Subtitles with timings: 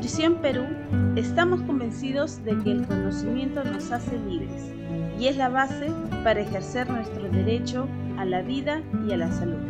[0.00, 0.64] Nutrición Perú
[1.14, 4.72] estamos convencidos de que el conocimiento nos hace libres
[5.18, 5.88] y es la base
[6.24, 7.86] para ejercer nuestro derecho
[8.16, 9.60] a la vida y a la salud.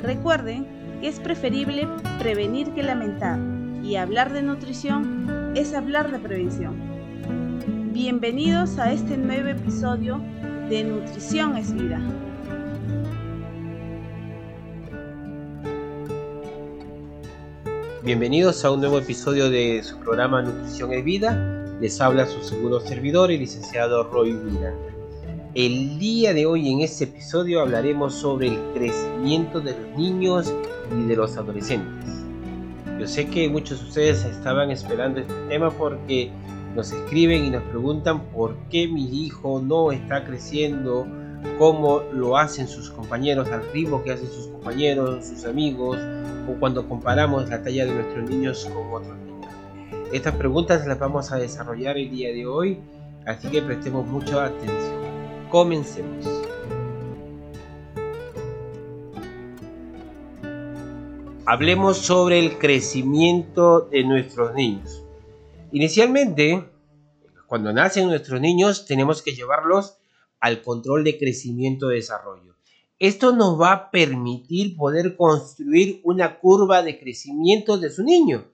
[0.00, 0.64] Recuerden
[1.00, 1.88] que es preferible
[2.20, 3.40] prevenir que lamentar
[3.82, 6.76] y hablar de nutrición es hablar de prevención.
[7.92, 10.20] Bienvenidos a este nuevo episodio
[10.68, 12.00] de Nutrición es Vida.
[18.04, 21.32] Bienvenidos a un nuevo episodio de su programa Nutrición es Vida.
[21.80, 24.94] Les habla su seguro servidor, el licenciado Roy Miranda.
[25.54, 30.54] El día de hoy en este episodio hablaremos sobre el crecimiento de los niños
[30.96, 32.24] y de los adolescentes.
[33.00, 36.30] Yo sé que muchos de ustedes estaban esperando este tema porque
[36.76, 41.04] nos escriben y nos preguntan por qué mi hijo no está creciendo
[41.58, 45.98] como lo hacen sus compañeros, al ritmo que hacen sus compañeros, sus amigos,
[46.48, 49.52] o cuando comparamos la talla de nuestros niños con otros niños.
[50.12, 52.80] Estas preguntas las vamos a desarrollar el día de hoy,
[53.26, 54.98] así que prestemos mucha atención.
[55.50, 56.26] Comencemos.
[61.44, 65.02] Hablemos sobre el crecimiento de nuestros niños.
[65.72, 66.68] Inicialmente,
[67.46, 69.97] cuando nacen nuestros niños, tenemos que llevarlos
[70.40, 72.56] al control de crecimiento-desarrollo.
[72.98, 78.44] Esto nos va a permitir poder construir una curva de crecimiento de su niño,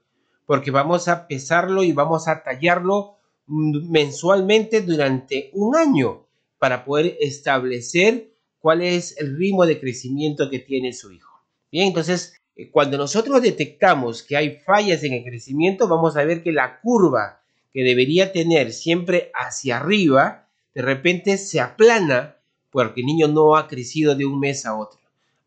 [0.46, 6.26] porque vamos a pesarlo y vamos a tallarlo mensualmente durante un año
[6.58, 11.42] para poder establecer cuál es el ritmo de crecimiento que tiene su hijo.
[11.70, 16.42] Bien, entonces eh, cuando nosotros detectamos que hay fallas en el crecimiento, vamos a ver
[16.42, 20.43] que la curva que debería tener siempre hacia arriba,
[20.74, 22.36] de repente se aplana
[22.70, 25.00] porque el niño no ha crecido de un mes a otro.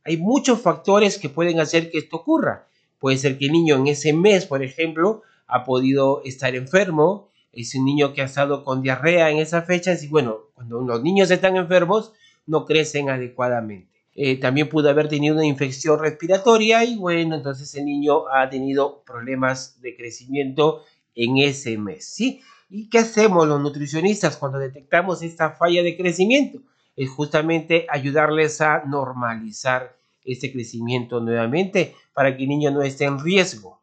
[0.04, 2.68] Hay muchos factores que pueden hacer que esto ocurra.
[3.00, 7.76] Puede ser que el niño en ese mes, por ejemplo, ha podido estar enfermo, es
[7.76, 11.30] un niño que ha estado con diarrea en esa fecha, y bueno, cuando los niños
[11.30, 12.14] están enfermos,
[12.46, 13.98] no crecen adecuadamente.
[14.16, 19.04] Eh, también pudo haber tenido una infección respiratoria y bueno, entonces el niño ha tenido
[19.06, 20.84] problemas de crecimiento
[21.14, 22.42] en ese mes, ¿sí?
[22.70, 26.60] ¿Y qué hacemos los nutricionistas cuando detectamos esta falla de crecimiento?
[26.96, 29.96] Es justamente ayudarles a normalizar
[30.26, 33.80] este crecimiento nuevamente para que el niño no esté en riesgo,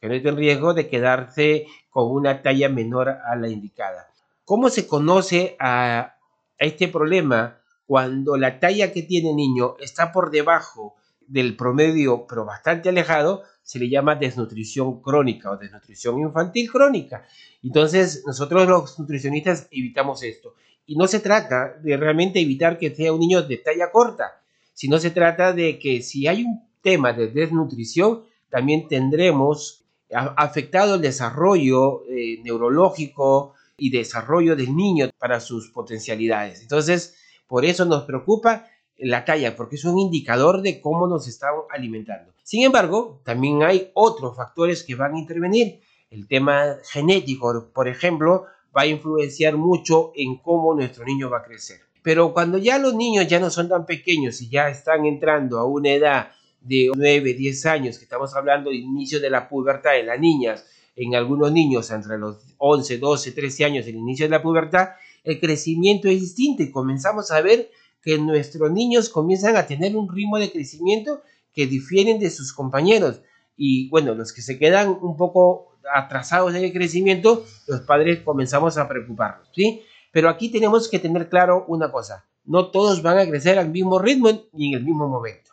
[0.00, 4.08] que no esté en riesgo de quedarse con una talla menor a la indicada.
[4.44, 6.16] ¿Cómo se conoce a
[6.58, 7.58] este problema?
[7.92, 13.42] cuando la talla que tiene el niño está por debajo del promedio, pero bastante alejado,
[13.62, 17.26] se le llama desnutrición crónica o desnutrición infantil crónica.
[17.62, 20.54] Entonces, nosotros los nutricionistas evitamos esto.
[20.86, 24.42] Y no se trata de realmente evitar que sea un niño de talla corta,
[24.74, 31.00] sino se trata de que si hay un tema de desnutrición, también tendremos afectado el
[31.00, 36.60] desarrollo eh, neurológico y desarrollo del niño para sus potencialidades.
[36.60, 38.66] Entonces, por eso nos preocupa
[38.98, 42.32] la talla, porque es un indicador de cómo nos estamos alimentando.
[42.42, 45.80] Sin embargo, también hay otros factores que van a intervenir.
[46.10, 51.44] El tema genético, por ejemplo, va a influenciar mucho en cómo nuestro niño va a
[51.44, 51.80] crecer.
[52.02, 55.64] Pero cuando ya los niños ya no son tan pequeños y ya están entrando a
[55.64, 60.06] una edad de 9, 10 años, que estamos hablando de inicio de la pubertad en
[60.06, 60.66] las niñas,
[60.96, 64.90] en algunos niños entre los 11, 12, 13 años, el inicio de la pubertad,
[65.24, 67.70] el crecimiento es distinto y comenzamos a ver
[68.02, 71.22] que nuestros niños comienzan a tener un ritmo de crecimiento
[71.54, 73.22] que difieren de sus compañeros.
[73.56, 78.76] Y bueno, los que se quedan un poco atrasados en el crecimiento, los padres comenzamos
[78.76, 79.82] a preocuparnos, ¿sí?
[80.10, 83.98] Pero aquí tenemos que tener claro una cosa, no todos van a crecer al mismo
[83.98, 85.50] ritmo ni en el mismo momento.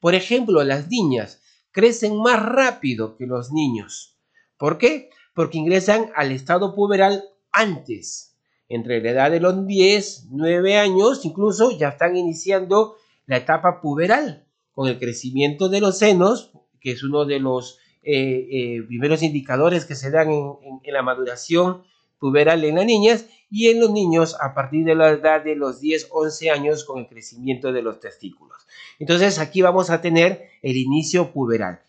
[0.00, 1.42] Por ejemplo, las niñas
[1.72, 4.16] crecen más rápido que los niños.
[4.58, 5.10] ¿Por qué?
[5.34, 8.35] Porque ingresan al estado puberal antes
[8.68, 12.96] entre la edad de los 10, 9 años, incluso ya están iniciando
[13.26, 18.46] la etapa puberal, con el crecimiento de los senos, que es uno de los eh,
[18.50, 21.82] eh, primeros indicadores que se dan en, la maduración
[22.18, 25.80] puberal en las niñas y en los niños a partir de la edad de los
[25.80, 28.66] 10, 11 años con el crecimiento de los testículos.
[28.98, 31.80] Entonces aquí vamos a tener el inicio puberal.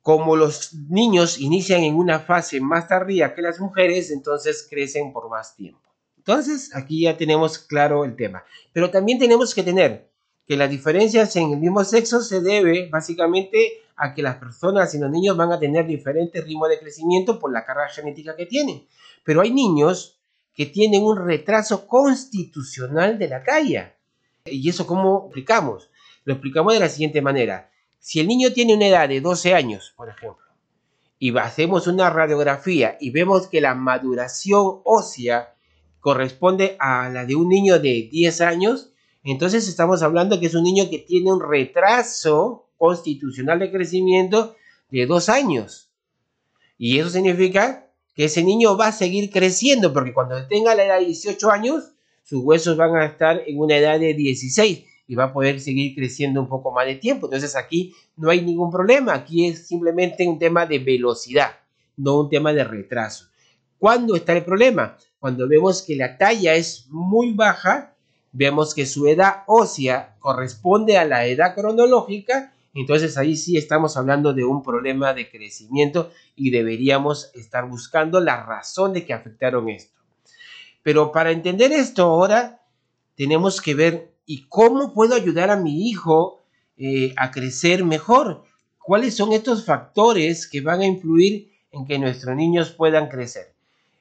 [0.00, 5.28] Como los niños inician en una fase más tardía que las mujeres, entonces crecen por
[5.28, 5.86] más tiempo.
[6.26, 8.42] Entonces, aquí ya tenemos claro el tema.
[8.72, 10.10] Pero también tenemos que tener
[10.48, 14.98] que las diferencias en el mismo sexo se debe básicamente a que las personas y
[14.98, 18.88] los niños van a tener diferentes ritmos de crecimiento por la carga genética que tienen.
[19.22, 20.18] Pero hay niños
[20.52, 23.94] que tienen un retraso constitucional de la talla.
[24.46, 25.90] ¿Y eso cómo explicamos?
[26.24, 27.70] Lo explicamos de la siguiente manera.
[28.00, 30.44] Si el niño tiene una edad de 12 años, por ejemplo,
[31.20, 35.55] y hacemos una radiografía y vemos que la maduración ósea
[36.00, 38.92] corresponde a la de un niño de 10 años,
[39.24, 44.54] entonces estamos hablando que es un niño que tiene un retraso constitucional de crecimiento
[44.90, 45.90] de 2 años.
[46.78, 50.98] Y eso significa que ese niño va a seguir creciendo, porque cuando tenga la edad
[50.98, 55.24] de 18 años, sus huesos van a estar en una edad de 16 y va
[55.24, 57.26] a poder seguir creciendo un poco más de tiempo.
[57.26, 61.52] Entonces aquí no hay ningún problema, aquí es simplemente un tema de velocidad,
[61.96, 63.26] no un tema de retraso.
[63.78, 64.96] ¿Cuándo está el problema?
[65.18, 67.94] Cuando vemos que la talla es muy baja,
[68.32, 74.34] vemos que su edad ósea corresponde a la edad cronológica, entonces ahí sí estamos hablando
[74.34, 79.98] de un problema de crecimiento y deberíamos estar buscando la razón de que afectaron esto.
[80.82, 82.62] Pero para entender esto ahora,
[83.16, 86.42] tenemos que ver y cómo puedo ayudar a mi hijo
[86.76, 88.44] eh, a crecer mejor.
[88.78, 93.55] ¿Cuáles son estos factores que van a influir en que nuestros niños puedan crecer?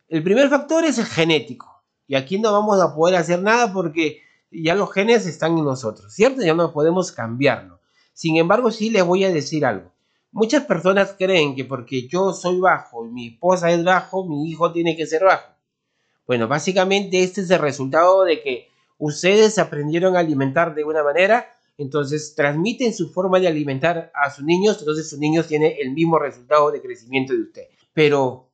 [0.07, 1.83] El primer factor es el genético.
[2.07, 4.21] Y aquí no vamos a poder hacer nada porque
[4.51, 6.41] ya los genes están en nosotros, ¿cierto?
[6.41, 7.79] Ya no podemos cambiarlo.
[8.13, 9.91] Sin embargo, sí les voy a decir algo.
[10.31, 14.71] Muchas personas creen que porque yo soy bajo y mi esposa es bajo, mi hijo
[14.71, 15.55] tiene que ser bajo.
[16.27, 21.47] Bueno, básicamente este es el resultado de que ustedes aprendieron a alimentar de una manera,
[21.77, 26.19] entonces transmiten su forma de alimentar a sus niños, entonces sus niños tienen el mismo
[26.19, 27.63] resultado de crecimiento de usted.
[27.93, 28.44] Pero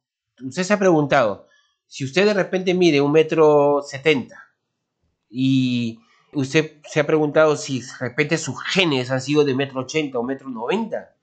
[0.44, 1.48] usted se ha preguntado,
[1.88, 4.52] si usted de repente mide un metro setenta
[5.30, 6.00] y
[6.34, 10.24] usted se ha preguntado si de repente sus genes han sido de metro ochenta o
[10.24, 11.16] metro noventa,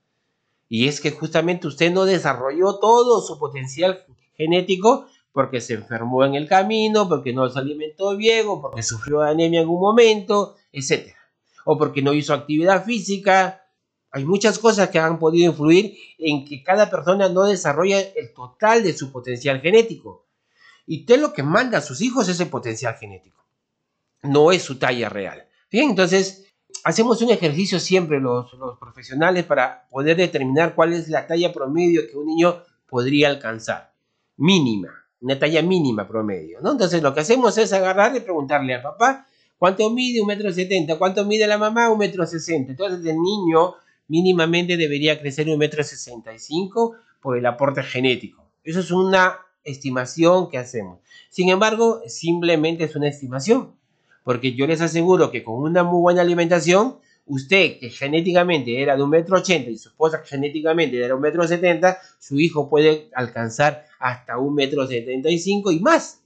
[0.69, 4.05] y es que justamente usted no desarrolló todo su potencial
[4.35, 9.23] genético porque se enfermó en el camino, porque no se alimentó bien, o porque sufrió
[9.23, 11.15] anemia en un momento, etc.
[11.65, 13.63] O porque no hizo actividad física.
[14.11, 18.83] Hay muchas cosas que han podido influir en que cada persona no desarrolla el total
[18.83, 20.27] de su potencial genético.
[20.87, 23.45] Y usted lo que manda a sus hijos es el potencial genético.
[24.23, 25.47] No es su talla real.
[25.71, 26.47] Bien, entonces
[26.85, 32.09] hacemos un ejercicio siempre los, los profesionales para poder determinar cuál es la talla promedio
[32.09, 33.93] que un niño podría alcanzar.
[34.39, 36.73] Mínima una talla mínima promedio, ¿no?
[36.73, 39.27] Entonces lo que hacemos es agarrar y preguntarle al papá
[39.57, 42.73] cuánto mide un metro setenta, cuánto mide la mamá un metro sesenta.
[42.73, 43.75] Entonces el niño
[44.09, 48.45] mínimamente debería crecer un metro sesenta y cinco por el aporte genético.
[48.65, 51.01] Eso es una estimación que hacemos.
[51.29, 53.75] Sin embargo, simplemente es una estimación,
[54.25, 59.03] porque yo les aseguro que con una muy buena alimentación usted que genéticamente era de
[59.03, 63.85] un metro ochenta y su esposa genéticamente era un metro setenta, su hijo puede alcanzar
[63.99, 66.23] hasta un metro setenta y cinco y más.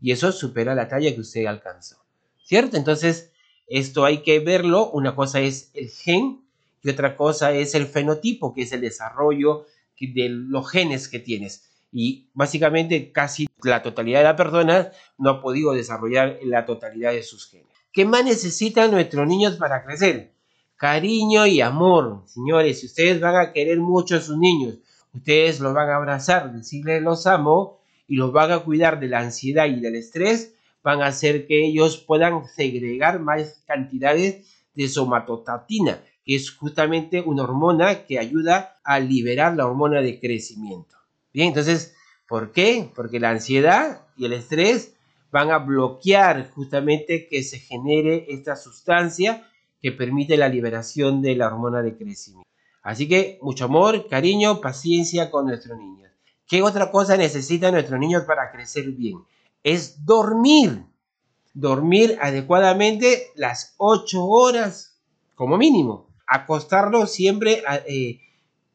[0.00, 1.96] Y eso supera la talla que usted alcanzó.
[2.44, 2.76] ¿Cierto?
[2.76, 3.32] Entonces,
[3.66, 4.90] esto hay que verlo.
[4.90, 6.42] Una cosa es el gen
[6.86, 9.66] y otra cosa es el fenotipo, que es el desarrollo
[10.00, 11.70] de los genes que tienes.
[11.92, 14.88] Y básicamente casi la totalidad de las personas
[15.18, 17.68] no ha podido desarrollar la totalidad de sus genes.
[17.92, 20.36] ¿Qué más necesitan nuestros niños para crecer?
[20.76, 22.22] cariño y amor.
[22.26, 24.78] Señores, si ustedes van a querer mucho a sus niños,
[25.12, 29.20] ustedes los van a abrazar, decirles los amo y los van a cuidar de la
[29.20, 36.00] ansiedad y del estrés, van a hacer que ellos puedan segregar más cantidades de somatostatina,
[36.26, 40.96] que es justamente una hormona que ayuda a liberar la hormona de crecimiento.
[41.32, 41.94] Bien, entonces,
[42.28, 42.90] ¿por qué?
[42.96, 44.96] Porque la ansiedad y el estrés
[45.30, 49.48] van a bloquear justamente que se genere esta sustancia
[49.80, 52.48] que permite la liberación de la hormona de crecimiento.
[52.82, 56.10] Así que mucho amor, cariño, paciencia con nuestros niños.
[56.48, 59.18] ¿Qué otra cosa necesitan nuestros niños para crecer bien?
[59.62, 60.84] Es dormir.
[61.52, 64.98] Dormir adecuadamente las 8 horas
[65.34, 66.05] como mínimo.
[66.26, 68.20] Acostarlos siempre eh,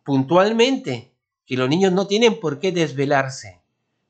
[0.04, 1.12] puntualmente.
[1.46, 3.62] Que los niños no tienen por qué desvelarse.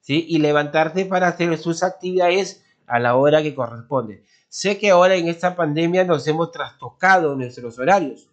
[0.01, 0.25] ¿sí?
[0.27, 4.23] Y levantarse para hacer sus actividades a la hora que corresponde.
[4.49, 8.27] Sé que ahora en esta pandemia nos hemos trastocado nuestros horarios.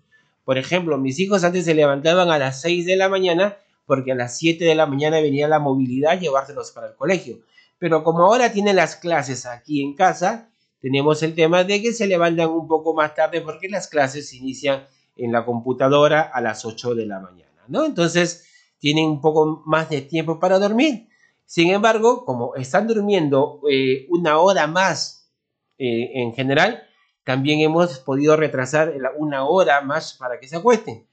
[0.45, 4.15] Por ejemplo, mis hijos antes se levantaban a las 6 de la mañana porque a
[4.15, 7.39] las 7 de la mañana venía la movilidad llevárselos para el colegio.
[7.79, 10.51] Pero como ahora tienen las clases aquí en casa,
[10.81, 14.37] tenemos el tema de que se levantan un poco más tarde porque las clases se
[14.37, 14.87] inician
[15.19, 17.85] en la computadora a las 8 de la mañana, ¿no?
[17.85, 18.47] Entonces
[18.79, 21.09] tienen un poco más de tiempo para dormir.
[21.45, 25.31] Sin embargo, como están durmiendo eh, una hora más
[25.79, 26.83] eh, en general,
[27.25, 31.07] también hemos podido retrasar una hora más para que se acuesten.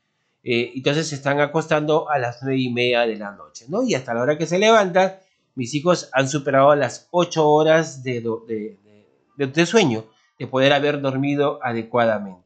[0.43, 3.83] Eh, entonces se están acostando a las nueve y media de la noche, ¿no?
[3.83, 5.15] Y hasta la hora que se levantan,
[5.55, 8.23] mis hijos han superado las ocho horas de,
[9.35, 10.05] de, sueño,
[10.37, 12.44] de poder haber dormido adecuadamente.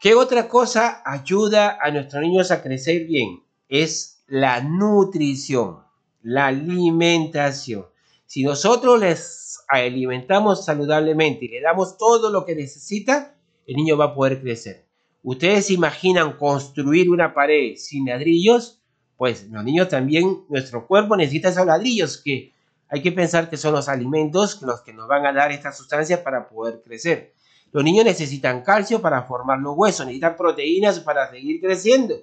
[0.00, 3.42] ¿Qué otra cosa ayuda a nuestros niños a crecer bien?
[3.68, 5.80] Es la nutrición,
[6.22, 7.84] la alimentación.
[8.24, 13.34] Si nosotros les alimentamos saludablemente y le damos todo lo que necesita,
[13.66, 14.86] el niño va a poder crecer.
[15.22, 18.80] ¿Ustedes imaginan construir una pared sin ladrillos?
[19.18, 22.54] Pues los niños también, nuestro cuerpo necesita esos ladrillos que
[22.88, 26.20] hay que pensar que son los alimentos los que nos van a dar estas sustancias
[26.20, 27.34] para poder crecer.
[27.72, 32.16] Los niños necesitan calcio para formar los huesos, necesitan proteínas para seguir creciendo,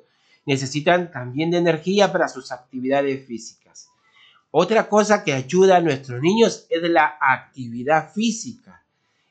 [0.46, 3.90] necesitan también de energía para sus actividades físicas.
[4.52, 8.84] Otra cosa que ayuda a nuestros niños es la actividad física.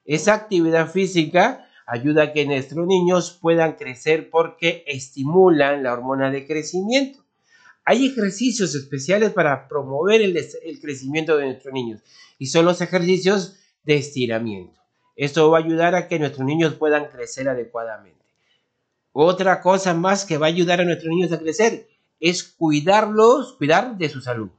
[0.05, 6.47] Esa actividad física ayuda a que nuestros niños puedan crecer porque estimulan la hormona de
[6.47, 7.25] crecimiento.
[7.85, 12.01] Hay ejercicios especiales para promover el, crecimiento de nuestros niños
[12.39, 14.81] y son los ejercicios de estiramiento.
[15.17, 18.25] Esto va a ayudar a que nuestros niños puedan crecer adecuadamente.
[19.13, 21.89] Otra cosa más que va a ayudar a nuestros niños a crecer
[22.21, 24.51] es cuidarlos, cuidar de su salud.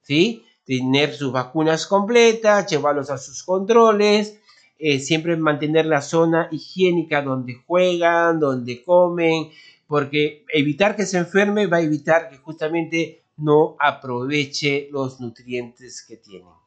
[0.00, 0.44] ¿sí?
[0.64, 4.38] Tener sus vacunas completas, llevarlos a sus controles,
[4.78, 9.50] eh, siempre mantener la zona higiénica donde juegan, donde comen,
[9.86, 16.16] porque evitar que se enferme va a evitar que justamente no aproveche los nutrientes que
[16.16, 16.65] tienen.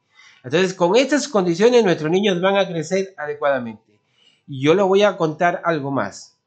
[0.49, 3.99] Entonces, con estas condiciones nuestros niños van a crecer adecuadamente.
[4.47, 6.39] Y yo le voy a contar algo más,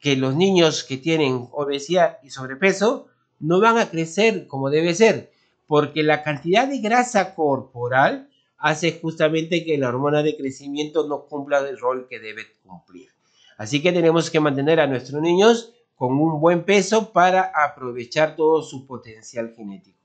[0.00, 3.08] que los niños que tienen obesidad y sobrepeso
[3.40, 5.30] no van a crecer como debe ser,
[5.66, 11.58] porque la cantidad de grasa corporal hace justamente que la hormona de crecimiento no cumpla
[11.58, 13.10] el rol que debe cumplir.
[13.58, 18.62] Así que tenemos que mantener a nuestros niños con un buen peso para aprovechar todo
[18.62, 20.03] su potencial genético.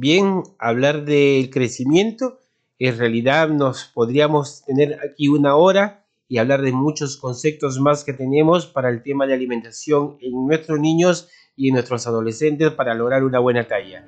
[0.00, 2.38] Bien, hablar del crecimiento,
[2.78, 8.12] en realidad nos podríamos tener aquí una hora y hablar de muchos conceptos más que
[8.12, 13.24] tenemos para el tema de alimentación en nuestros niños y en nuestros adolescentes para lograr
[13.24, 14.06] una buena talla.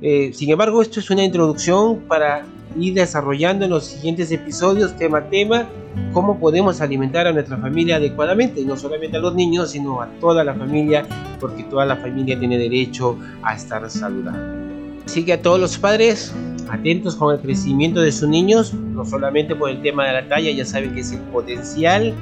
[0.00, 2.46] Eh, sin embargo, esto es una introducción para
[2.78, 5.68] ir desarrollando en los siguientes episodios, tema a tema,
[6.14, 10.42] cómo podemos alimentar a nuestra familia adecuadamente, no solamente a los niños, sino a toda
[10.44, 11.06] la familia,
[11.38, 14.55] porque toda la familia tiene derecho a estar saludable.
[15.06, 16.34] Así que a todos los padres,
[16.68, 20.50] atentos con el crecimiento de sus niños, no solamente por el tema de la talla,
[20.50, 22.12] ya saben que es el potencial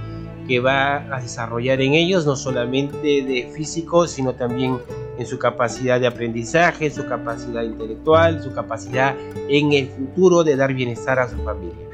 [0.46, 4.78] que va a desarrollar en ellos, no solamente de físico, sino también
[5.18, 9.14] en su capacidad de aprendizaje, su capacidad intelectual, su capacidad
[9.48, 11.84] en el futuro de dar bienestar a su familia.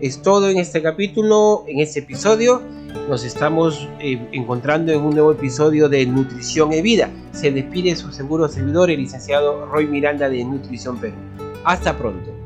[0.00, 2.62] Es todo en este capítulo, en este episodio.
[3.08, 7.10] Nos estamos eh, encontrando en un nuevo episodio de Nutrición y Vida.
[7.32, 11.16] Se despide su seguro servidor, el licenciado Roy Miranda de Nutrición Perú.
[11.64, 12.37] Hasta pronto.